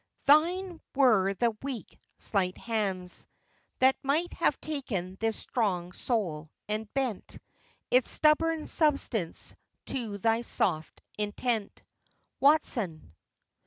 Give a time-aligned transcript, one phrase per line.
[0.25, 3.27] "Thine were the weak, slight hands
[3.77, 7.37] That might have taken this strong soul, and bent
[7.91, 9.53] Its stubborn substance
[9.85, 11.83] to thy soft intent."
[12.39, 13.13] WATSON.